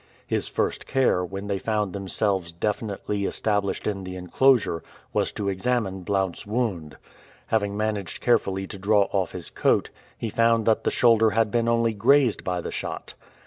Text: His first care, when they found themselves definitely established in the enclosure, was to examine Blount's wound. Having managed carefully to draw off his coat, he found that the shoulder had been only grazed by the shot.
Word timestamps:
His 0.25 0.47
first 0.47 0.87
care, 0.87 1.23
when 1.23 1.45
they 1.45 1.59
found 1.59 1.93
themselves 1.93 2.51
definitely 2.51 3.25
established 3.25 3.85
in 3.85 4.03
the 4.03 4.15
enclosure, 4.15 4.81
was 5.13 5.31
to 5.33 5.47
examine 5.47 6.01
Blount's 6.01 6.43
wound. 6.43 6.97
Having 7.45 7.77
managed 7.77 8.19
carefully 8.19 8.65
to 8.65 8.79
draw 8.79 9.03
off 9.11 9.33
his 9.33 9.51
coat, 9.51 9.91
he 10.17 10.31
found 10.31 10.65
that 10.65 10.85
the 10.85 10.89
shoulder 10.89 11.29
had 11.29 11.51
been 11.51 11.67
only 11.67 11.93
grazed 11.93 12.43
by 12.43 12.61
the 12.61 12.71
shot. 12.71 13.13